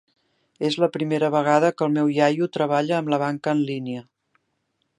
És 0.69 0.77
la 0.83 0.87
primera 0.93 1.29
vegada 1.35 1.69
que 1.75 1.85
el 1.87 1.93
meu 1.97 2.09
iaio 2.15 2.47
treballa 2.57 2.99
amb 3.01 3.13
la 3.15 3.21
banca 3.25 3.55
en 3.59 3.65
línia. 3.69 4.03